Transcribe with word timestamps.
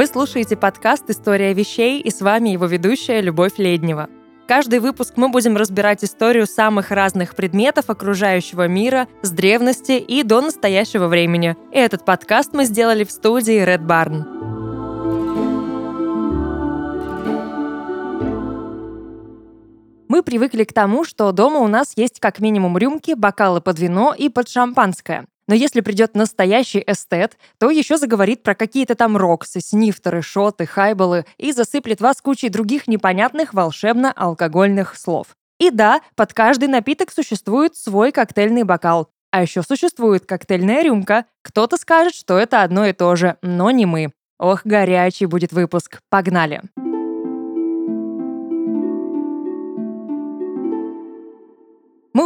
Вы 0.00 0.06
слушаете 0.06 0.56
подкаст 0.56 1.10
«История 1.10 1.52
вещей» 1.52 2.00
и 2.00 2.10
с 2.10 2.22
вами 2.22 2.48
его 2.48 2.64
ведущая 2.64 3.20
Любовь 3.20 3.58
Леднева. 3.58 4.08
Каждый 4.48 4.78
выпуск 4.78 5.12
мы 5.16 5.28
будем 5.28 5.58
разбирать 5.58 6.02
историю 6.02 6.46
самых 6.46 6.90
разных 6.90 7.36
предметов 7.36 7.90
окружающего 7.90 8.66
мира 8.66 9.08
с 9.20 9.30
древности 9.30 9.98
и 9.98 10.22
до 10.22 10.40
настоящего 10.40 11.06
времени. 11.06 11.54
И 11.70 11.76
этот 11.76 12.06
подкаст 12.06 12.54
мы 12.54 12.64
сделали 12.64 13.04
в 13.04 13.10
студии 13.10 13.62
Red 13.62 13.86
Barn. 13.86 14.24
Мы 20.08 20.22
привыкли 20.22 20.64
к 20.64 20.72
тому, 20.72 21.04
что 21.04 21.30
дома 21.32 21.58
у 21.58 21.68
нас 21.68 21.92
есть 21.96 22.20
как 22.20 22.40
минимум 22.40 22.78
рюмки, 22.78 23.12
бокалы 23.12 23.60
под 23.60 23.78
вино 23.78 24.14
и 24.16 24.30
под 24.30 24.48
шампанское. 24.48 25.26
Но 25.50 25.56
если 25.56 25.80
придет 25.80 26.14
настоящий 26.14 26.84
эстет, 26.86 27.36
то 27.58 27.70
еще 27.70 27.98
заговорит 27.98 28.44
про 28.44 28.54
какие-то 28.54 28.94
там 28.94 29.16
роксы, 29.16 29.60
снифтеры, 29.60 30.22
шоты, 30.22 30.64
хайболы 30.64 31.24
и 31.38 31.50
засыплет 31.50 32.00
вас 32.00 32.22
кучей 32.22 32.50
других 32.50 32.86
непонятных 32.86 33.52
волшебно-алкогольных 33.52 34.96
слов. 34.96 35.36
И 35.58 35.70
да, 35.70 36.02
под 36.14 36.34
каждый 36.34 36.68
напиток 36.68 37.10
существует 37.10 37.74
свой 37.74 38.12
коктейльный 38.12 38.62
бокал. 38.62 39.08
А 39.32 39.42
еще 39.42 39.64
существует 39.64 40.24
коктейльная 40.24 40.84
рюмка. 40.84 41.24
Кто-то 41.42 41.78
скажет, 41.78 42.14
что 42.14 42.38
это 42.38 42.62
одно 42.62 42.86
и 42.86 42.92
то 42.92 43.16
же, 43.16 43.36
но 43.42 43.72
не 43.72 43.86
мы. 43.86 44.12
Ох, 44.38 44.60
горячий 44.62 45.26
будет 45.26 45.52
выпуск. 45.52 45.98
Погнали! 46.10 46.62
Мы 46.76 46.89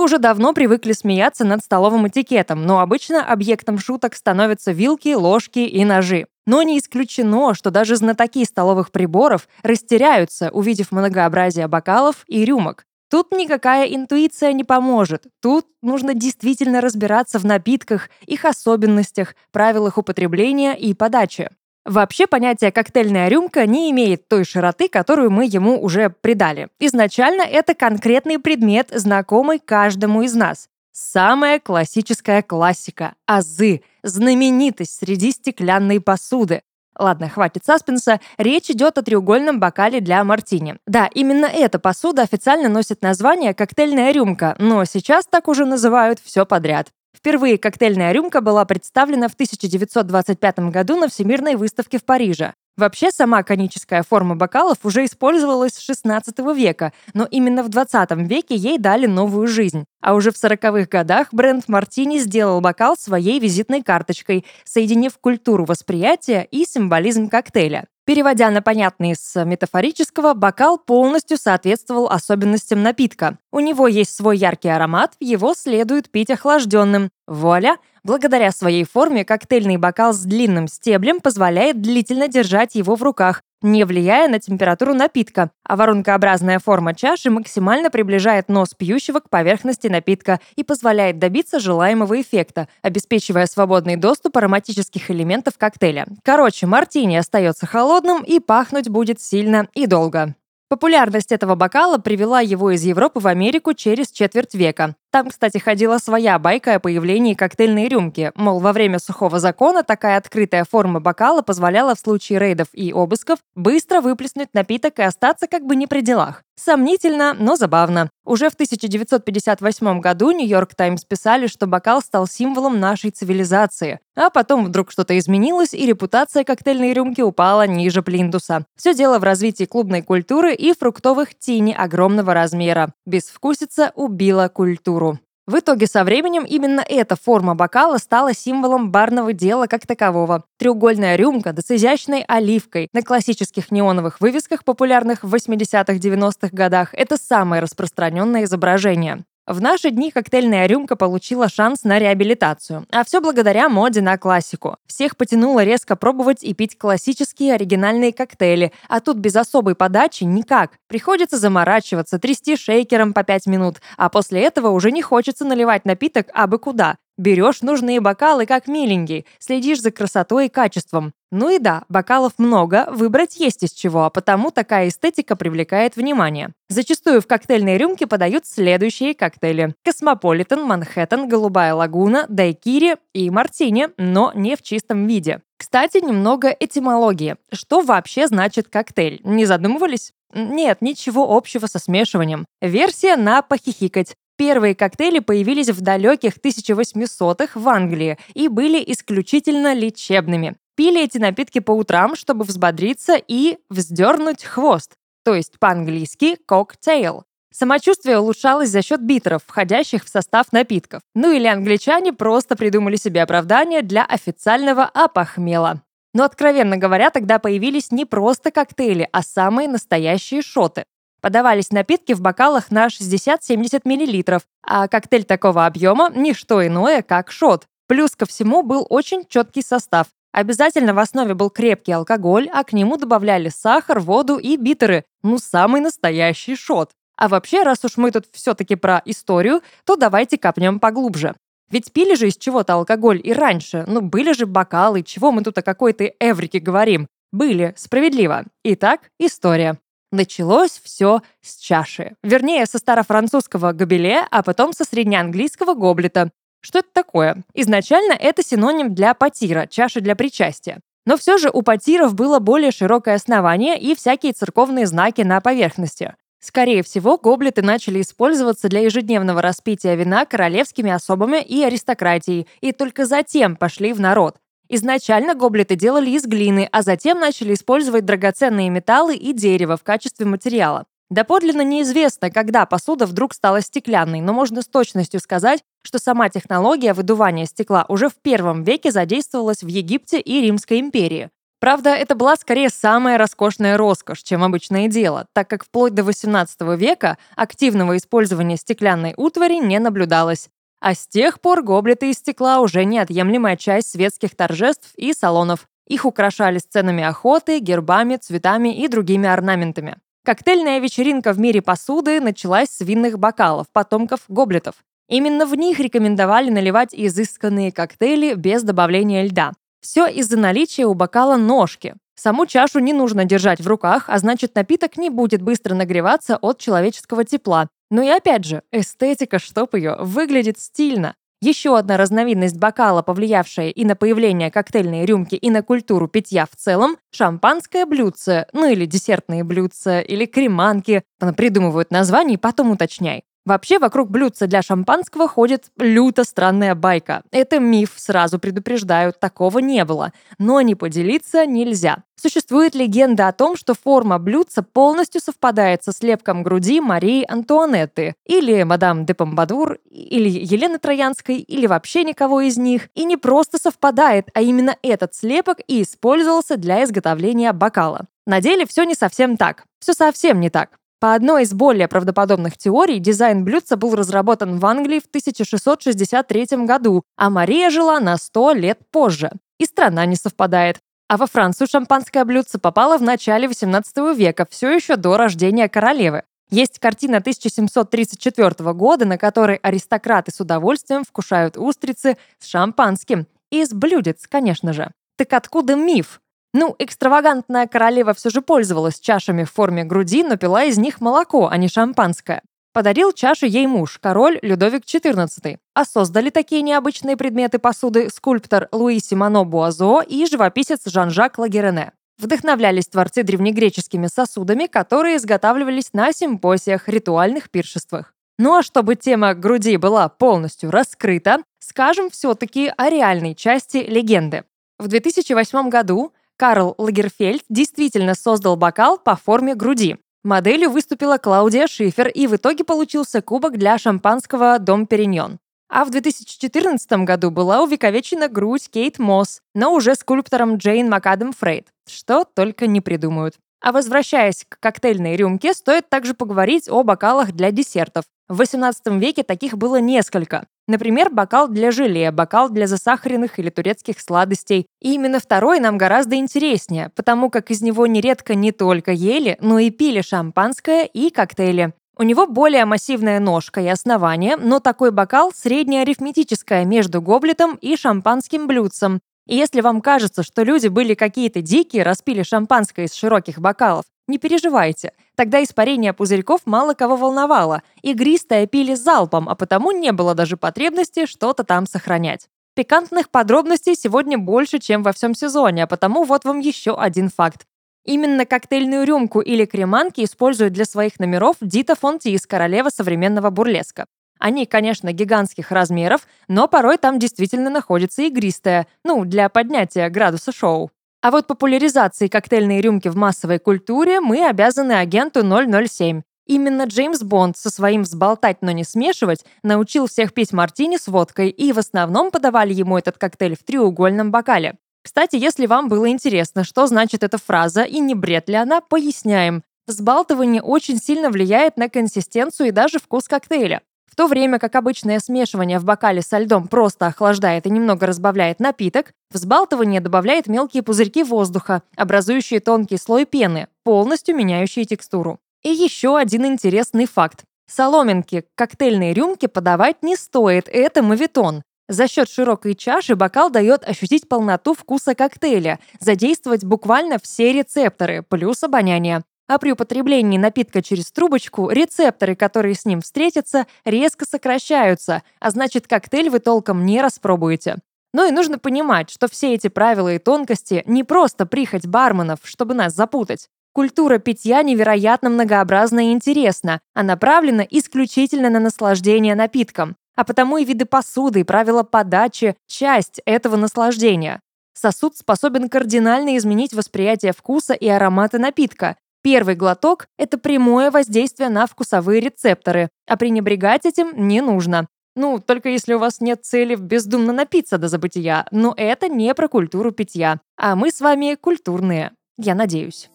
уже 0.04 0.18
давно 0.18 0.52
привыкли 0.52 0.92
смеяться 0.92 1.44
над 1.44 1.64
столовым 1.64 2.06
этикетом, 2.06 2.64
но 2.64 2.80
обычно 2.80 3.24
объектом 3.24 3.78
шуток 3.78 4.14
становятся 4.14 4.72
вилки, 4.72 5.14
ложки 5.14 5.60
и 5.60 5.84
ножи. 5.84 6.27
Но 6.46 6.62
не 6.62 6.78
исключено, 6.78 7.55
что 7.55 7.70
даже 7.70 7.96
знатоки 7.96 8.44
столовых 8.44 8.92
приборов 8.92 9.48
растеряются, 9.62 10.50
увидев 10.50 10.92
многообразие 10.92 11.66
бокалов 11.66 12.24
и 12.28 12.44
рюмок. 12.44 12.84
Тут 13.11 13.33
никакая 13.33 13.86
интуиция 13.86 14.52
не 14.52 14.64
поможет. 14.64 15.27
Тут 15.41 15.66
нужно 15.83 16.14
действительно 16.14 16.80
разбираться 16.80 17.39
в 17.39 17.44
напитках, 17.44 18.11
их 18.27 18.44
особенностях, 18.44 19.34
правилах 19.52 19.98
употребления 19.98 20.74
и 20.74 20.94
подачи. 20.94 21.48
Вообще 21.84 22.27
понятие 22.27 22.72
«коктейльная 22.72 23.28
рюмка» 23.28 23.66
не 23.66 23.90
имеет 23.90 24.27
той 24.27 24.44
широты, 24.44 24.88
которую 24.88 25.30
мы 25.30 25.44
ему 25.44 25.82
уже 25.82 26.08
придали. 26.08 26.68
Изначально 26.80 27.42
это 27.42 27.74
конкретный 27.74 28.38
предмет, 28.38 28.88
знакомый 28.90 29.58
каждому 29.58 30.22
из 30.22 30.34
нас. 30.34 30.68
Самая 30.92 31.60
классическая 31.60 32.40
классика– 32.40 33.14
азы, 33.27 33.82
знаменитость 34.02 34.98
среди 34.98 35.32
стеклянной 35.32 36.00
посуды. 36.00 36.62
Ладно, 36.98 37.28
хватит 37.28 37.64
саспенса. 37.64 38.20
Речь 38.38 38.70
идет 38.70 38.96
о 38.96 39.02
треугольном 39.02 39.58
бокале 39.60 40.00
для 40.00 40.22
мартини. 40.24 40.77
Да, 40.86 41.10
именно 41.12 41.46
эта 41.46 41.78
посуда 41.78 42.22
официально 42.22 42.68
носит 42.68 43.02
название 43.02 43.52
«коктейльная 43.52 44.12
рюмка», 44.12 44.55
но 44.58 44.84
сейчас 44.84 45.27
так 45.27 45.48
уже 45.48 45.66
называют 45.66 46.18
все 46.20 46.46
подряд. 46.46 46.88
Впервые 47.15 47.59
коктейльная 47.59 48.12
рюмка 48.12 48.41
была 48.41 48.65
представлена 48.65 49.29
в 49.29 49.34
1925 49.34 50.59
году 50.70 50.97
на 50.97 51.09
Всемирной 51.09 51.55
выставке 51.55 51.98
в 51.98 52.05
Париже. 52.05 52.55
Вообще, 52.77 53.12
сама 53.12 53.45
коническая 53.45 54.03
форма 54.03 54.34
бокалов 54.34 54.79
уже 54.83 55.05
использовалась 55.05 55.75
с 55.75 55.81
16 55.81 56.37
века, 56.57 56.92
но 57.15 57.25
именно 57.25 57.62
в 57.62 57.69
20 57.69 58.11
веке 58.29 58.57
ей 58.57 58.79
дали 58.79 59.07
новую 59.07 59.47
жизнь. 59.47 59.85
А 60.05 60.12
уже 60.12 60.33
в 60.33 60.34
40-х 60.34 60.86
годах 60.91 61.28
бренд 61.33 61.66
Мартини 61.66 62.19
сделал 62.19 62.60
бокал 62.60 62.94
своей 62.94 63.41
визитной 63.41 63.83
карточкой, 63.83 64.44
соединив 64.62 65.16
культуру 65.16 65.64
восприятия 65.64 66.46
и 66.50 66.66
символизм 66.66 67.30
коктейля. 67.30 67.86
Переводя 68.05 68.50
на 68.50 68.61
понятный 68.61 69.14
с 69.19 69.42
метафорического, 69.42 70.34
бокал 70.34 70.77
полностью 70.77 71.39
соответствовал 71.39 72.08
особенностям 72.11 72.83
напитка. 72.83 73.39
У 73.51 73.61
него 73.61 73.89
есть 73.89 74.14
свой 74.14 74.36
яркий 74.36 74.68
аромат, 74.68 75.14
его 75.20 75.55
следует 75.55 76.11
пить 76.11 76.30
охлажденным. 76.30 77.08
Вуаля! 77.27 77.79
Благодаря 78.02 78.52
своей 78.52 78.84
форме 78.84 79.24
коктейльный 79.24 79.79
бокал 79.79 80.12
с 80.12 80.20
длинным 80.20 80.68
стеблем 80.68 81.20
позволяет 81.20 81.80
длительно 81.80 82.29
держать 82.29 82.74
его 82.74 82.96
в 82.96 83.02
руках, 83.02 83.40
не 83.64 83.85
влияя 83.85 84.29
на 84.29 84.39
температуру 84.39 84.95
напитка, 84.95 85.51
а 85.64 85.77
воронкообразная 85.77 86.58
форма 86.58 86.95
чаши 86.95 87.30
максимально 87.30 87.91
приближает 87.91 88.48
нос 88.48 88.75
пьющего 88.77 89.20
к 89.20 89.30
поверхности 89.30 89.89
напитка 89.89 90.39
и 90.55 90.63
позволяет 90.63 91.19
добиться 91.19 91.58
желаемого 91.58 92.20
эффекта, 92.20 92.69
обеспечивая 92.83 93.47
свободный 93.47 93.97
доступ 93.97 94.36
ароматических 94.36 95.11
элементов 95.11 95.55
коктейля. 95.58 96.07
Короче, 96.23 96.67
мартини 96.67 97.17
остается 97.17 97.67
холодным 97.67 98.23
и 98.23 98.39
пахнуть 98.39 98.89
будет 98.89 99.20
сильно 99.20 99.67
и 99.74 99.86
долго. 99.86 100.35
Популярность 100.69 101.30
этого 101.30 101.55
бокала 101.55 101.98
привела 101.98 102.41
его 102.41 102.70
из 102.70 102.83
Европы 102.83 103.20
в 103.20 103.27
Америку 103.27 103.74
через 103.74 104.11
четверть 104.11 104.55
века. 104.55 104.97
Там, 105.14 105.30
кстати, 105.30 105.58
ходила 105.58 105.98
своя 105.98 106.41
байка 106.41 106.75
о 106.75 106.80
появлении 106.80 107.35
коктейльной 107.35 107.86
рюмки. 107.86 108.33
Мол, 108.35 108.58
во 108.58 108.73
время 108.73 108.98
сухого 108.98 109.39
закона 109.39 109.85
такая 109.85 110.17
открытая 110.17 110.67
форма 110.69 110.98
бокала 110.98 111.41
позволяла 111.41 111.95
в 111.95 112.01
случае 112.01 112.41
рейдов 112.41 112.67
и 112.73 112.92
обысков 112.92 113.39
быстро 113.55 114.01
выплеснуть 114.01 114.48
напиток 114.55 114.98
и 114.98 115.03
остаться 115.03 115.47
как 115.47 115.64
бы 115.64 115.77
не 115.77 115.86
при 115.86 116.01
делах. 116.01 116.42
Сомнительно, 116.57 117.35
но 117.39 117.57
забавно. 117.57 118.11
Уже 118.24 118.48
в 118.48 118.55
1958 118.55 120.01
году 120.01 120.30
Нью-Йорк 120.30 120.74
Таймс 120.74 121.05
писали, 121.05 121.47
что 121.47 121.67
бокал 121.67 122.01
стал 122.01 122.27
символом 122.27 122.80
нашей 122.80 123.11
цивилизации. 123.11 124.01
А 124.17 124.30
потом 124.30 124.64
вдруг 124.64 124.92
что-то 124.92 125.19
изменилось, 125.19 125.74
и 125.74 125.85
репутация 125.85 126.45
коктейльной 126.45 126.92
рюмки 126.92 127.20
упала 127.20 127.67
ниже 127.67 128.03
плинтуса. 128.03 128.64
Все 128.76 128.94
дело 128.94 129.19
в 129.19 129.25
развитии 129.25 129.64
клубной 129.64 130.03
культуры 130.03 130.55
и 130.55 130.73
фруктовых 130.73 131.37
тини 131.37 131.73
огромного 131.73 132.32
размера. 132.32 132.94
Безвкусица 133.05 133.93
убила 133.94 134.49
культуру. 134.49 135.04
В 135.46 135.58
итоге 135.58 135.87
со 135.87 136.05
временем 136.05 136.44
именно 136.44 136.82
эта 136.88 137.16
форма 137.16 137.55
бокала 137.55 137.99
стала 137.99 138.32
символом 138.32 138.90
барного 138.90 139.34
дела 139.34 139.66
как 139.66 139.87
такового. 139.87 140.44
Треугольная 140.58 141.16
рюмка 141.16 141.52
да 141.52 141.60
с 141.60 141.70
изящной 141.70 142.25
оливкой 142.26 142.88
на 142.94 143.02
классических 143.02 143.70
неоновых 143.70 144.22
вывесках, 144.22 144.64
популярных 144.64 145.22
в 145.22 145.34
80-х-90-х 145.34 146.49
годах, 146.50 146.94
это 146.94 147.19
самое 147.19 147.60
распространенное 147.60 148.44
изображение. 148.44 149.25
В 149.46 149.60
наши 149.60 149.90
дни 149.90 150.10
коктейльная 150.10 150.64
рюмка 150.64 150.96
получила 150.96 151.50
шанс 151.50 151.84
на 151.84 151.99
реабилитацию, 151.99 152.87
а 152.90 153.05
все 153.05 153.20
благодаря 153.20 153.69
моде 153.69 154.00
на 154.00 154.16
классику. 154.16 154.78
Всех 154.87 155.19
потянуло 155.19 155.62
резко 155.62 155.96
пробовать 155.96 156.43
и 156.43 156.55
пить 156.55 156.78
классические 156.78 157.52
оригинальные 157.52 158.14
коктейли, 158.14 158.72
а 158.88 159.00
тут 159.00 159.19
без 159.19 159.37
особой 159.37 159.75
подачи 159.75 160.25
никак. 160.25 160.78
Приходится 160.88 161.37
заморачиваться, 161.37 162.19
трясти 162.19 162.56
шейкером 162.56 163.12
по 163.12 163.22
5 163.22 163.46
минут, 163.46 163.82
а 163.99 164.08
после 164.08 164.40
этого 164.40 164.69
уже 164.70 164.90
не 164.90 165.02
хочется 165.02 165.44
наливать 165.44 165.84
напиток 165.84 166.28
абы 166.32 166.58
куда. 166.58 166.96
Берешь 167.19 167.61
нужные 167.61 168.00
бокалы 168.00 168.46
как 168.46 168.66
миленький, 168.66 169.26
следишь 169.38 169.82
за 169.82 169.90
красотой 169.90 170.46
и 170.46 170.49
качеством. 170.49 171.12
Ну 171.37 171.50
и 171.50 171.58
да, 171.58 171.82
бокалов 171.88 172.34
много, 172.38 172.87
выбрать 172.93 173.40
есть 173.40 173.64
из 173.64 173.72
чего, 173.72 174.05
а 174.05 174.11
потому 174.11 174.52
такая 174.52 174.87
эстетика 174.87 175.34
привлекает 175.34 175.96
внимание. 175.96 176.50
Зачастую 176.69 177.20
в 177.20 177.26
коктейльной 177.26 177.76
рюмке 177.76 178.06
подают 178.06 178.46
следующие 178.46 179.17
коктейли. 179.17 179.75
Космополитен, 179.84 180.62
Манхэттен, 180.62 181.28
Голубая 181.28 181.75
лагуна, 181.75 182.26
Дайкири 182.28 182.99
и 183.14 183.31
Мартини, 183.31 183.88
но 183.96 184.31
не 184.37 184.55
в 184.55 184.62
чистом 184.62 185.08
виде. 185.08 185.40
Кстати, 185.58 185.96
немного 185.96 186.50
этимологии. 186.50 187.34
Что 187.52 187.81
вообще 187.81 188.28
значит 188.28 188.69
коктейль? 188.69 189.20
Не 189.25 189.44
задумывались? 189.44 190.12
Нет, 190.32 190.82
ничего 190.82 191.37
общего 191.37 191.67
со 191.67 191.81
смешиванием. 191.81 192.46
Версия 192.61 193.17
на 193.17 193.43
похихикать. 193.43 194.14
Первые 194.37 194.76
коктейли 194.76 195.19
появились 195.19 195.70
в 195.70 195.81
далеких 195.81 196.38
1800-х 196.38 197.58
в 197.58 197.69
Англии 197.69 198.19
и 198.35 198.47
были 198.47 198.82
исключительно 198.87 199.75
лечебными. 199.75 200.55
Пили 200.76 201.03
эти 201.03 201.19
напитки 201.19 201.61
по 201.61 201.71
утрам, 201.71 202.17
чтобы 202.17 202.44
взбодриться 202.44 203.15
и 203.15 203.59
вздернуть 203.71 204.43
хвост, 204.43 204.94
то 205.25 205.35
есть 205.35 205.59
по-английски 205.61 206.37
«коктейл». 206.47 207.25
Самочувствие 207.53 208.19
улучшалось 208.19 208.71
за 208.71 208.82
счет 208.82 209.00
битеров, 209.00 209.43
входящих 209.47 210.05
в 210.05 210.09
состав 210.09 210.53
напитков. 210.53 211.03
Ну 211.15 211.31
или 211.31 211.47
англичане 211.47 212.12
просто 212.12 212.56
придумали 212.56 212.97
себе 212.97 213.23
оправдание 213.23 213.82
для 213.82 214.05
официального 214.05 214.85
опохмела. 214.85 215.82
Но, 216.12 216.25
откровенно 216.25 216.76
говоря, 216.76 217.11
тогда 217.11 217.38
появились 217.38 217.93
не 217.93 218.05
просто 218.05 218.50
коктейли, 218.50 219.09
а 219.12 219.23
самые 219.23 219.69
настоящие 219.69 220.43
шоты. 220.43 220.85
Подавались 221.21 221.71
напитки 221.71 222.12
в 222.12 222.21
бокалах 222.21 222.73
на 222.73 222.88
60-70 222.88 223.82
мл, 223.85 224.41
а 224.67 224.88
коктейль 224.88 225.25
такого 225.25 225.65
объема– 225.67 226.11
не 226.15 226.35
что 226.35 226.67
иное, 226.67 227.03
как 227.03 227.31
шот. 227.31 227.67
Плюс 227.87 228.17
ко 228.17 228.26
всему 228.26 228.62
был 228.65 228.85
очень 228.91 229.25
четкий 229.29 229.62
состав. 229.62 230.09
Обязательно 230.35 230.95
в 230.95 230.99
основе 230.99 231.35
был 231.35 231.49
крепкий 231.49 231.93
алкоголь, 231.93 232.51
а 232.53 232.65
к 232.65 232.73
нему 232.73 232.97
добавляли 232.97 233.51
сахар, 233.51 234.01
воду 234.01 234.37
и 234.37 234.57
битеры. 234.57 235.05
Ну, 235.23 235.39
самый 235.39 235.81
настоящий 235.81 236.57
шот. 236.57 236.91
А 237.17 237.29
вообще, 237.29 237.63
раз 237.63 237.85
уж 237.85 237.97
мы 237.99 238.11
тут 238.11 238.27
все-таки 238.33 238.75
про 238.75 239.01
историю, 239.05 239.63
то 239.85 239.95
давайте 239.95 240.37
копнем 240.37 240.81
поглубже. 240.81 241.37
Ведь 241.71 241.93
пили 241.93 242.17
же 242.17 242.27
из 242.27 242.37
чего-то 242.37 242.75
алкоголь 242.75 243.21
и 243.23 243.33
раньше. 243.33 243.85
Ну, 243.87 244.01
были 244.01 244.33
же 244.33 244.47
бокалы, 244.47 245.05
чего 245.05 245.31
мы 245.31 245.43
тут 245.43 245.57
о 245.59 245.63
какой-то 245.63 246.13
эврике 246.19 246.59
говорим. 246.59 247.07
Были, 247.31 247.73
справедливо. 247.77 248.43
Итак, 248.65 249.03
история. 249.21 249.79
Началось 250.11 250.81
все 250.83 251.23
с 251.43 251.59
чаши. 251.59 252.17
Вернее, 252.25 252.67
со 252.67 252.79
старофранцузского 252.79 253.71
гобеле, 253.71 254.27
а 254.33 254.43
потом 254.43 254.73
со 254.73 254.83
среднеанглийского 254.83 255.75
гоблета. 255.75 256.33
Что 256.64 256.78
это 256.78 256.88
такое? 256.94 257.44
Изначально 257.52 258.14
это 258.14 258.43
синоним 258.43 258.94
для 258.94 259.12
потира, 259.12 259.66
чаши 259.66 260.00
для 260.00 260.16
причастия. 260.16 260.81
Но 261.05 261.19
все 261.19 261.37
же 261.37 261.50
у 261.52 261.61
потиров 261.61 262.14
было 262.14 262.38
более 262.38 262.70
широкое 262.70 263.16
основание 263.16 263.78
и 263.78 263.94
всякие 263.94 264.32
церковные 264.32 264.87
знаки 264.87 265.20
на 265.20 265.43
поверхности. 265.43 266.14
Скорее 266.40 266.82
всего, 266.82 267.19
гоблеты 267.19 267.61
начали 267.61 268.00
использоваться 268.00 268.70
для 268.70 268.81
ежедневного 268.81 269.43
распития 269.43 269.94
вина 269.94 270.25
королевскими 270.25 270.90
особами 270.90 271.43
и 271.43 271.62
аристократией, 271.62 272.49
и 272.62 272.72
только 272.72 273.05
затем 273.05 273.56
пошли 273.56 273.93
в 273.93 274.00
народ. 274.00 274.37
Изначально 274.70 275.34
гоблеты 275.34 275.76
делали 275.76 276.08
из 276.08 276.25
глины, 276.25 276.66
а 276.72 276.81
затем 276.81 277.20
начали 277.20 277.52
использовать 277.52 278.06
драгоценные 278.06 278.70
металлы 278.70 279.16
и 279.16 279.34
дерево 279.34 279.76
в 279.76 279.82
качестве 279.82 280.25
материала. 280.25 280.87
Доподлинно 281.14 281.62
неизвестно, 281.62 282.28
когда 282.28 282.66
посуда 282.66 283.06
вдруг 283.06 283.34
стала 283.34 283.61
стеклянной, 283.61 284.20
но 284.20 284.32
можно 284.32 284.62
с 284.62 284.66
точностью 284.66 285.20
сказать, 285.20 285.62
что 285.84 286.00
сама 286.00 286.28
технология 286.28 286.93
выдувания 286.93 287.46
стекла 287.46 287.84
уже 287.88 288.08
в 288.08 288.16
первом 288.16 288.64
веке 288.64 288.90
задействовалась 288.90 289.62
в 289.62 289.69
Египте 289.69 290.19
и 290.19 290.40
Римской 290.40 290.81
империи. 290.81 291.31
Правда, 291.61 291.90
это 291.90 292.16
была 292.16 292.34
скорее 292.34 292.69
самая 292.69 293.16
роскошная 293.16 293.76
роскошь, 293.76 294.25
чем 294.25 294.43
обычное 294.43 294.88
дело, 294.88 295.28
так 295.34 295.49
как 295.49 295.64
вплоть 295.64 295.94
до 295.94 296.02
XVIII 296.02 296.76
века 296.76 297.16
активного 297.37 297.96
использования 297.96 298.56
стеклянной 298.56 299.14
утвари 299.16 299.64
не 299.64 299.78
наблюдалось. 299.78 300.49
А 300.81 300.94
с 300.94 301.06
тех 301.06 301.40
пор 301.40 301.62
гоблеты 301.62 302.11
из 302.11 302.16
стекла 302.16 302.58
уже 302.58 302.84
неотъемлемая 302.84 303.56
часть 303.56 303.93
светских 303.93 304.34
торжеств 304.34 304.90
и 304.96 305.12
салонов. 305.12 305.69
Их 305.87 306.06
украшали 306.06 306.58
сценами 306.58 307.05
охоты, 307.05 307.61
гербами, 307.61 308.16
цветами 308.16 308.76
и 308.82 308.88
другими 308.88 309.28
орнаментами. 309.28 309.99
Коктейльная 310.25 310.79
вечеринка 310.79 311.35
в 311.35 311.38
мире 311.38 311.61
посуды 311.61 312.19
началась 312.19 312.71
с 312.71 312.81
винных 312.81 313.19
бокалов, 313.19 313.67
потомков 313.71 314.21
гоблетов. 314.29 314.76
Именно 315.06 315.44
в 315.44 315.55
них 315.55 315.79
рекомендовали 315.79 316.49
наливать 316.49 316.94
изысканные 316.94 317.71
коктейли 317.71 318.32
без 318.32 318.62
добавления 318.62 319.23
льда. 319.26 319.53
Все 319.82 320.06
из-за 320.06 320.38
наличия 320.38 320.87
у 320.87 320.94
бокала 320.94 321.37
ножки. 321.37 321.94
Саму 322.15 322.47
чашу 322.47 322.79
не 322.79 322.94
нужно 322.94 323.26
держать 323.26 323.61
в 323.61 323.69
руках, 323.69 324.05
а 324.09 324.17
значит 324.17 324.55
напиток 324.55 324.97
не 324.97 325.11
будет 325.11 325.43
быстро 325.43 325.75
нагреваться 325.75 326.38
от 326.38 326.59
человеческого 326.59 327.26
тепла. 327.26 327.69
Ну 327.91 328.00
и 328.00 328.09
опять 328.09 328.47
же, 328.47 328.62
эстетика, 328.73 329.38
чтоб 329.38 329.75
ее, 329.75 329.97
выглядит 330.00 330.59
стильно. 330.59 331.17
Еще 331.46 331.76
одна 331.76 331.99
разновидность 331.99 332.56
бокала, 332.56 333.02
повлиявшая 333.02 333.69
и 333.69 333.85
на 333.85 333.96
появление 333.96 334.50
коктейльной 334.50 335.05
рюмки, 335.05 335.35
и 335.35 335.50
на 335.50 335.62
культуру 335.62 336.08
питья 336.08 336.46
в 336.50 336.56
целом– 336.56 336.96
шампанское 337.12 337.85
блюдце, 337.85 338.46
ну 338.55 338.67
или 338.67 338.87
десертные 338.87 339.44
блюдца, 339.44 340.00
или 340.00 340.25
креманки. 340.25 341.02
Придумывают 341.37 341.91
название, 341.91 342.38
потом 342.38 342.70
уточняй. 342.70 343.25
Вообще, 343.46 343.79
вокруг 343.79 344.11
блюдца 344.11 344.46
для 344.46 344.62
шампанского 344.62 345.29
ходит 345.29 345.70
люто 345.79 346.25
странная 346.25 346.75
байка. 346.75 347.23
Это 347.31 347.58
миф, 347.58 347.93
сразу 347.96 348.38
предупреждаю, 348.38 349.12
такого 349.12 349.58
не 349.58 349.85
было. 349.85 350.12
Но 350.38 350.62
не 350.62 350.75
поделиться 350.75 351.44
нельзя. 351.44 352.05
Существует 352.17 352.75
легенда 352.75 353.29
о 353.29 353.32
том, 353.32 353.56
что 353.56 353.75
форма 353.75 354.19
блюдца 354.19 354.62
полностью 354.62 355.20
совпадает 355.20 355.85
со 355.85 355.93
слепком 355.93 356.43
груди 356.43 356.81
Марии 356.81 357.26
Антуанетты, 357.29 358.14
или 358.25 358.62
мадам 358.62 359.05
де 359.05 359.12
Помбадур, 359.12 359.79
или 359.90 360.31
Елены 360.31 360.79
Троянской, 360.79 361.37
или 361.37 361.67
вообще 361.67 362.05
никого 362.05 362.40
из 362.40 362.56
них. 362.56 362.88
И 362.94 363.05
не 363.05 363.19
просто 363.19 363.58
совпадает, 363.58 364.29
а 364.32 364.40
именно 364.40 364.75
этот 364.82 365.14
слепок 365.14 365.58
и 365.67 365.82
использовался 365.82 366.56
для 366.56 366.82
изготовления 366.85 367.52
бокала. 367.52 368.06
На 368.26 368.40
деле 368.40 368.64
все 368.64 368.85
не 368.85 368.94
совсем 368.94 369.37
так. 369.37 369.64
Все 369.81 369.93
совсем 369.93 370.40
не 370.40 370.49
так. 370.49 370.79
По 371.00 371.14
одной 371.14 371.43
из 371.43 371.52
более 371.52 371.88
правдоподобных 371.88 372.56
теорий, 372.56 372.99
дизайн 372.99 373.44
блюдца 373.44 373.76
был 373.76 373.94
разработан 373.94 374.58
в 374.58 374.67
Англии 374.67 375.00
в 375.00 375.06
1663 375.06 376.64
году, 376.64 377.02
а 377.17 377.31
Мария 377.31 377.70
жила 377.70 378.00
на 378.00 378.17
100 378.17 378.52
лет 378.52 378.79
позже. 378.91 379.31
И 379.58 379.67
страна 379.67 380.06
не 380.06 380.17
совпадает. 380.17 380.79
А 381.08 381.17
во 381.17 381.26
Францию 381.26 381.69
шампанское 381.69 382.25
блюдце 382.25 382.58
попало 382.58 382.96
в 382.96 383.02
начале 383.02 383.46
18 383.46 384.17
века, 384.17 384.46
все 384.49 384.70
еще 384.70 384.96
до 384.96 385.17
рождения 385.17 385.69
королевы. 385.69 386.23
Есть 386.50 386.79
картина 386.79 387.19
1734 387.19 388.73
года, 388.73 389.05
на 389.05 389.19
которой 389.19 389.56
аристократы 389.56 390.31
с 390.31 390.40
удовольствием 390.40 391.05
вкушают 391.05 391.56
устрицы 391.56 392.17
с 392.38 392.47
шампанским. 392.47 393.26
Из 393.50 393.73
блюдец, 393.73 394.26
конечно 394.29 394.73
же. 394.73 394.90
Так 395.17 395.32
откуда 395.32 395.75
миф? 395.75 396.20
Ну, 396.55 396.77
экстравагантная 396.79 397.67
королева 397.67 398.15
все 398.15 398.31
же 398.31 398.41
пользовалась 398.41 399.01
чашами 399.01 399.43
в 399.43 399.51
форме 399.51 399.83
груди, 399.83 400.23
но 400.23 400.37
пила 400.37 400.62
из 400.62 400.79
них 400.79 401.01
молоко, 401.01 401.49
а 401.49 401.56
не 401.56 401.67
шампанское. 401.69 402.43
Подарил 402.73 403.12
чашу 403.12 403.47
ей 403.47 403.67
муж, 403.67 403.99
король 404.01 404.39
Людовик 404.41 404.85
XIV. 404.85 405.59
А 405.75 405.85
создали 405.85 406.31
такие 406.31 406.62
необычные 406.62 407.17
предметы 407.17 407.59
посуды 407.59 408.09
скульптор 408.09 408.69
Луи 408.71 409.01
Симоно 409.01 409.45
Буазо 409.45 410.01
и 410.01 410.27
живописец 410.27 410.83
Жан-Жак 410.87 411.39
Лагерене. 411.39 411.93
Вдохновлялись 412.19 412.87
творцы 412.87 413.25
древнегреческими 413.25 414.07
сосудами, 414.07 414.67
которые 414.67 415.17
изготавливались 415.17 415.93
на 415.93 416.12
симпосиях, 416.12 416.89
ритуальных 416.89 417.50
пиршествах. 417.50 418.15
Ну 418.39 418.57
а 418.57 418.62
чтобы 418.62 418.95
тема 418.95 419.35
груди 419.35 419.77
была 419.77 420.09
полностью 420.09 420.71
раскрыта, 420.71 421.39
скажем 421.59 422.11
все-таки 422.11 422.73
о 422.77 422.89
реальной 422.89 423.35
части 423.35 423.79
легенды. 423.79 424.45
В 424.79 424.89
2008 424.89 425.69
году 425.69 426.12
Карл 426.37 426.75
Лагерфельд 426.79 427.43
действительно 427.49 428.15
создал 428.15 428.57
бокал 428.57 428.99
по 428.99 429.17
форме 429.17 429.55
груди. 429.55 429.99
Моделью 430.25 430.71
выступила 430.71 431.19
Клаудия 431.19 431.67
Шифер, 431.67 432.09
и 432.09 432.27
в 432.27 432.37
итоге 432.37 432.65
получился 432.65 433.21
кубок 433.21 433.59
для 433.59 433.77
шампанского 433.79 434.59
«Дом 434.59 434.87
Периньон». 434.87 435.39
А 435.69 435.85
в 435.85 435.91
2014 435.91 437.05
году 437.05 437.31
была 437.31 437.63
увековечена 437.63 438.29
грудь 438.29 438.69
Кейт 438.71 438.99
Мосс, 438.99 439.41
но 439.55 439.75
уже 439.75 439.95
скульптором 439.95 440.57
Джейн 440.57 440.89
МакАдам 440.89 441.33
Фрейд. 441.33 441.69
Что 441.89 442.25
только 442.25 442.67
не 442.67 442.81
придумают. 442.81 443.35
А 443.64 443.72
возвращаясь 443.72 444.44
к 444.46 444.61
коктейльной 444.61 445.16
рюмке, 445.16 445.55
стоит 445.55 445.88
также 445.88 446.12
поговорить 446.12 446.69
о 446.69 446.82
бокалах 446.82 447.32
для 447.32 447.50
десертов. 447.50 448.05
В 448.28 448.43
XVIII 448.43 448.99
веке 448.99 449.22
таких 449.22 449.56
было 449.56 449.81
несколько. 449.81 450.44
Например, 450.69 451.08
бокал 451.08 451.49
для 451.49 451.70
желе, 451.70 452.11
бокал 452.11 452.50
для 452.50 452.66
засахаренных 452.66 453.38
или 453.38 453.49
турецких 453.49 454.00
сладостей. 454.00 454.66
И 454.83 454.92
именно 454.92 455.18
второй 455.18 455.61
нам 455.61 455.78
гораздо 455.78 456.16
интереснее, 456.16 456.90
потому 456.94 457.30
как 457.30 457.50
из 457.50 457.62
него 457.62 457.87
нередко 457.87 458.35
не 458.35 458.52
только 458.52 458.92
ели, 458.92 459.38
но 459.40 459.59
и 459.59 459.71
пили 459.71 460.02
шампанское 460.02 460.85
и 460.85 461.09
коктейли. 461.09 461.73
У 461.97 462.02
него 462.02 462.26
более 462.26 462.66
массивная 462.66 463.18
ножка 463.18 463.62
и 463.62 463.68
основание, 463.68 464.37
но 464.37 464.61
такой 464.61 464.90
бокал 464.90 465.33
среднеарифметическое 465.33 466.66
между 466.66 467.00
гоблетом 467.00 467.56
и 467.62 467.76
шампанским 467.76 468.47
блюдцем. 468.47 469.00
И 469.26 469.37
если 469.37 469.61
вам 469.61 469.81
кажется, 469.81 470.23
что 470.23 470.43
люди 470.43 470.69
были 470.69 470.95
какие-то 470.95 471.40
дикие, 471.40 471.83
распили 471.83 472.23
шампанское 472.23 472.85
из 472.85 472.95
широких 472.95 473.38
бокалов, 473.38 473.85
не 474.07 474.19
переживайте. 474.19 474.93
Тогда 475.16 475.43
испарение 475.43 475.95
пузырьков 475.95 476.43
мало 476.45 476.75
кого 476.75 476.97
волновало. 476.97 477.62
Игристое 477.83 478.47
пили 478.47 478.75
залпом, 478.75 479.28
а 479.28 479.35
потому 479.35 479.71
не 479.71 479.93
было 479.93 480.14
даже 480.14 480.37
потребности 480.37 481.07
что-то 481.07 481.43
там 481.43 481.66
сохранять. 481.66 482.28
Пикантных 482.54 483.11
подробностей 483.11 483.75
сегодня 483.75 484.19
больше, 484.19 484.59
чем 484.59 484.83
во 484.83 484.93
всем 484.93 485.14
сезоне, 485.14 485.64
а 485.64 485.66
потому 485.66 486.04
вот 486.04 486.25
вам 486.25 486.40
еще 486.40 486.76
один 486.78 487.09
факт. 487.09 487.47
Именно 487.85 488.26
коктейльную 488.26 488.87
рюмку 488.87 489.21
или 489.21 489.45
креманки 489.45 490.04
используют 490.04 490.52
для 490.52 490.64
своих 490.64 490.99
номеров 490.99 491.37
Дита 491.40 491.75
Фонтис, 491.75 492.26
королева 492.26 492.69
современного 492.69 493.31
бурлеска. 493.31 493.87
Они, 494.25 494.47
конечно, 494.47 494.90
гигантских 494.90 495.50
размеров, 495.50 496.09
но 496.28 496.49
порой 496.49 496.78
там 496.78 496.99
действительно 496.99 497.50
находится 497.50 498.00
игристое, 498.00 498.66
ну, 498.83 499.04
для 499.04 499.28
поднятия 499.28 499.87
градуса 499.90 500.33
шоу. 500.33 500.71
А 501.02 501.11
вот 501.11 501.26
популяризацией 501.26 502.09
коктейльной 502.09 502.62
рюмки 502.62 502.88
в 502.88 502.97
массовой 502.97 503.38
культуре 503.38 504.00
мы 504.00 504.26
обязаны 504.26 504.73
агенту 504.73 505.21
007. 505.21 506.00
Именно 506.26 506.62
Джеймс 506.62 507.02
Бонд 507.02 507.37
со 507.37 507.50
своим 507.50 507.83
«взболтать, 507.83 508.38
но 508.40 508.50
не 508.52 508.64
смешивать» 508.64 509.26
научил 509.43 509.88
всех 509.88 510.14
пить 510.14 510.33
мартини 510.33 510.78
с 510.78 510.88
водкой, 510.88 511.28
и 511.28 511.52
в 511.52 511.59
основном 511.59 512.11
подавали 512.11 512.54
ему 512.54 512.78
этот 512.78 512.97
коктейль 512.97 513.37
в 513.37 513.45
треугольном 513.45 514.11
бокале. 514.11 514.54
Кстати, 514.83 515.16
если 515.16 515.45
вам 515.45 515.69
было 515.69 515.90
интересно, 515.90 516.45
что 516.45 516.66
значит 516.66 517.02
эта 517.02 517.19
фраза 517.19 517.64
и 517.64 517.78
не 517.78 517.95
бред 517.95 518.31
ли 518.31 518.37
она, 518.37 518.62
поясняем. 518.62 519.43
Взбалтывание 519.66 520.40
очень 520.40 520.78
сильно 520.78 521.11
влияет 521.11 521.59
на 521.59 521.69
консистенцию 521.69 522.49
и 522.49 522.52
даже 522.52 522.78
вкус 522.78 523.07
коктейля. 523.07 523.61
В 523.95 523.97
то 523.97 524.09
время 524.09 524.41
как 524.41 524.57
обычное 524.57 524.99
смешивание 524.99 525.61
в 525.61 525.65
бокале 525.65 526.03
со 526.03 526.19
льдом 526.19 526.49
просто 526.49 526.89
охлаждает 526.89 527.47
и 527.47 527.51
немного 527.51 527.87
разбавляет 527.87 528.41
напиток, 528.41 528.93
взбалтывание 529.13 529.81
добавляет 529.81 530.27
мелкие 530.27 530.65
пузырьки 530.65 531.05
воздуха, 531.05 531.63
образующие 531.77 532.41
тонкий 532.41 532.77
слой 532.77 533.05
пены, 533.05 533.47
полностью 533.63 534.17
меняющие 534.17 534.65
текстуру. 534.65 535.21
И 535.45 535.49
еще 535.49 535.97
один 535.97 536.27
интересный 536.27 536.87
факт. 536.87 537.23
Соломинки 537.49 538.23
к 538.23 538.27
коктейльной 538.35 538.95
рюмке 538.95 539.29
подавать 539.29 539.85
не 539.85 539.95
стоит, 539.95 540.49
это 540.49 540.83
мавитон. 540.83 541.45
За 541.69 541.87
счет 541.87 542.11
широкой 542.11 542.57
чаши 542.57 542.97
бокал 542.97 543.31
дает 543.31 543.63
ощутить 543.63 544.09
полноту 544.09 544.55
вкуса 544.55 544.97
коктейля, 544.97 545.61
задействовать 545.79 546.43
буквально 546.43 546.99
все 547.01 547.33
рецепторы, 547.33 548.03
плюс 548.03 548.43
обоняние. 548.43 549.05
А 549.26 549.38
при 549.38 549.52
употреблении 549.52 550.19
напитка 550.19 550.62
через 550.62 550.93
трубочку 550.93 551.49
рецепторы, 551.49 552.14
которые 552.14 552.54
с 552.54 552.66
ним 552.66 552.83
встретятся, 552.83 553.47
резко 553.64 554.04
сокращаются, 554.04 555.02
а 555.19 555.31
значит 555.31 555.66
коктейль 555.66 556.11
вы 556.11 556.19
толком 556.19 556.66
не 556.66 556.83
распробуете. 556.83 557.57
Ну 557.95 558.07
и 558.09 558.11
нужно 558.11 558.38
понимать, 558.38 558.90
что 558.90 559.09
все 559.09 559.35
эти 559.35 559.49
правила 559.49 559.95
и 559.95 559.99
тонкости 559.99 560.62
не 560.66 560.85
просто 560.85 561.26
прихоть 561.26 561.66
барменов, 561.66 562.19
чтобы 562.25 562.52
нас 562.52 562.75
запутать. 562.75 563.28
Культура 563.54 563.99
питья 563.99 564.43
невероятно 564.43 565.11
многообразна 565.11 565.88
и 565.88 565.93
интересна, 565.93 566.61
а 566.75 566.83
направлена 566.83 567.47
исключительно 567.49 568.28
на 568.28 568.40
наслаждение 568.40 569.14
напитком. 569.14 569.76
А 569.95 570.02
потому 570.02 570.38
и 570.38 570.45
виды 570.45 570.64
посуды, 570.64 571.21
и 571.21 571.25
правила 571.25 571.62
подачи– 571.62 572.37
часть 572.49 573.00
этого 573.07 573.37
наслаждения. 573.37 574.21
Сосуд 574.54 574.97
способен 574.97 575.49
кардинально 575.49 576.16
изменить 576.16 576.52
восприятие 576.52 577.12
вкуса 577.12 577.54
и 577.54 577.69
аромата 577.69 578.19
напитка. 578.19 578.76
Первый 579.04 579.34
глоток– 579.34 579.88
это 579.99 580.16
прямое 580.16 580.70
воздействие 580.70 581.28
на 581.28 581.46
вкусовые 581.46 582.00
рецепторы, 582.00 582.70
а 582.88 582.96
пренебрегать 582.96 583.66
этим 583.66 584.08
не 584.08 584.23
нужно. 584.23 584.66
Ну, 584.96 585.18
только 585.18 585.50
если 585.50 585.75
у 585.75 585.78
вас 585.78 586.00
нет 586.00 586.25
цели 586.25 586.54
бездумно 586.54 587.12
напиться 587.12 587.58
до 587.58 587.68
забытия, 587.68 588.26
но 588.30 588.54
это 588.56 588.88
не 588.88 589.14
про 589.14 589.28
культуру 589.28 589.73
питья. 589.73 590.20
А 590.38 590.56
мы 590.56 590.70
с 590.70 590.80
вами 590.80 591.16
культурные, 591.20 591.92
я 592.16 592.34
надеюсь. 592.34 592.88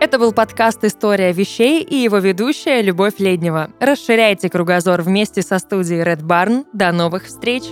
Это 0.00 0.18
был 0.18 0.32
подкаст 0.32 0.82
«История 0.82 1.32
вещей» 1.32 1.84
и 1.84 1.94
его 1.94 2.18
ведущая 2.18 2.82
Любовь 2.82 3.20
Леднева. 3.20 3.70
Расширяйте 3.78 4.50
кругозор 4.50 5.02
вместе 5.02 5.42
со 5.42 5.60
студией 5.60 6.02
Red 6.02 6.22
Barn. 6.22 6.66
До 6.72 6.90
новых 6.90 7.26
встреч! 7.26 7.62